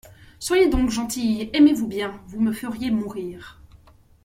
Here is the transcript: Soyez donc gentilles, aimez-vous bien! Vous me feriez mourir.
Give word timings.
Soyez 0.39 0.67
donc 0.67 0.89
gentilles, 0.89 1.51
aimez-vous 1.53 1.85
bien! 1.85 2.19
Vous 2.25 2.41
me 2.41 2.53
feriez 2.53 2.89
mourir. 2.89 3.61